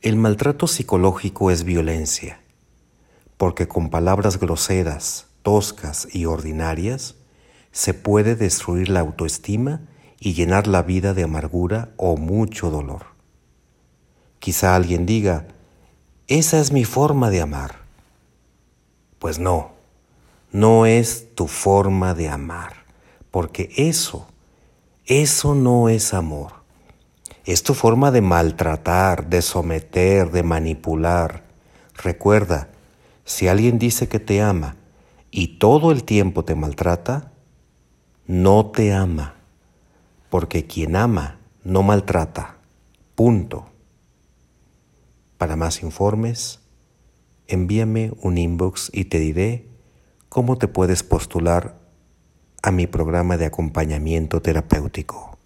[0.00, 2.40] El maltrato psicológico es violencia,
[3.36, 7.16] porque con palabras groseras, toscas y ordinarias
[7.72, 9.80] se puede destruir la autoestima
[10.20, 13.06] y llenar la vida de amargura o mucho dolor.
[14.38, 15.48] Quizá alguien diga,
[16.28, 17.80] esa es mi forma de amar.
[19.18, 19.72] Pues no,
[20.52, 22.84] no es tu forma de amar,
[23.32, 24.28] porque eso,
[25.06, 26.57] eso no es amor.
[27.48, 31.44] Es tu forma de maltratar, de someter, de manipular.
[31.94, 32.68] Recuerda,
[33.24, 34.76] si alguien dice que te ama
[35.30, 37.32] y todo el tiempo te maltrata,
[38.26, 39.36] no te ama,
[40.28, 42.58] porque quien ama no maltrata.
[43.14, 43.70] Punto.
[45.38, 46.60] Para más informes,
[47.46, 49.66] envíame un inbox y te diré
[50.28, 51.78] cómo te puedes postular
[52.62, 55.37] a mi programa de acompañamiento terapéutico.